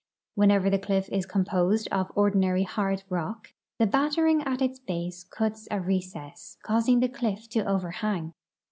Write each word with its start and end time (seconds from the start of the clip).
Whenever 0.33 0.67
the 0.67 0.79
cliff 0.79 1.07
is 1.09 1.27
cfmijiosed 1.27 1.87
of 1.91 2.11
ordinary 2.15 2.63
hard 2.63 3.03
rock, 3.07 3.53
the 3.77 3.85
battering 3.85 4.41
at 4.41 4.59
its 4.59 4.79
base 4.79 5.23
cuts 5.25 5.67
a 5.69 5.79
recess, 5.79 6.57
causing 6.63 7.01
the 7.01 7.07
cliff 7.07 7.47
to 7.49 7.63
overhang. 7.67 8.33